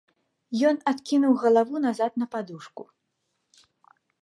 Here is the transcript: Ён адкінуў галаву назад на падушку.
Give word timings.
Ён 0.69 0.75
адкінуў 0.91 1.33
галаву 1.43 1.75
назад 1.85 2.11
на 2.23 2.31
падушку. 2.33 2.83